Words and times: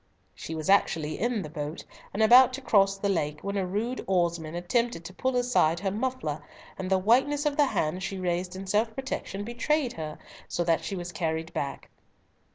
She 0.33 0.55
was 0.55 0.67
actually 0.67 1.19
in 1.19 1.43
the 1.43 1.49
boat, 1.51 1.83
and 2.11 2.23
about 2.23 2.53
to 2.53 2.61
cross 2.61 2.97
the 2.97 3.07
lake, 3.07 3.43
when 3.43 3.55
a 3.55 3.67
rude 3.67 4.03
oarsman 4.07 4.55
attempted 4.55 5.05
to 5.05 5.13
pull 5.13 5.35
aside 5.35 5.81
her 5.81 5.91
muffler, 5.91 6.41
and 6.79 6.89
the 6.89 6.97
whiteness 6.97 7.45
of 7.45 7.55
the 7.55 7.65
hand 7.65 8.01
she 8.01 8.17
raised 8.17 8.55
in 8.55 8.65
self 8.65 8.95
protection 8.95 9.43
betrayed 9.43 9.93
her, 9.93 10.17
so 10.47 10.63
that 10.63 10.83
she 10.83 10.95
was 10.95 11.11
carried 11.11 11.53
back. 11.53 11.91